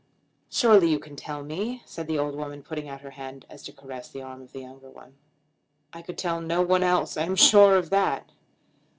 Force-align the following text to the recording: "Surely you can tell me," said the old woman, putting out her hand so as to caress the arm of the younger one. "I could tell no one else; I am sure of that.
"Surely 0.49 0.89
you 0.89 0.97
can 0.97 1.15
tell 1.15 1.43
me," 1.43 1.83
said 1.85 2.07
the 2.07 2.17
old 2.17 2.33
woman, 2.33 2.63
putting 2.63 2.89
out 2.89 3.01
her 3.01 3.11
hand 3.11 3.45
so 3.47 3.53
as 3.53 3.61
to 3.61 3.71
caress 3.71 4.09
the 4.09 4.19
arm 4.23 4.41
of 4.41 4.51
the 4.51 4.61
younger 4.61 4.89
one. 4.89 5.13
"I 5.93 6.01
could 6.01 6.17
tell 6.17 6.41
no 6.41 6.63
one 6.63 6.81
else; 6.81 7.17
I 7.17 7.21
am 7.23 7.35
sure 7.35 7.77
of 7.77 7.91
that. 7.91 8.31